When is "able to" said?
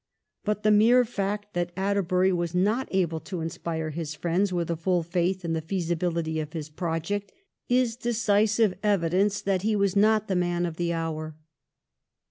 2.89-3.39